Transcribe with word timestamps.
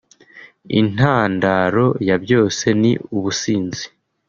Intandaro 0.79 1.85
ya 2.07 2.17
byose 2.23 2.65
ni 2.81 2.91
ubusinzi 3.15 3.85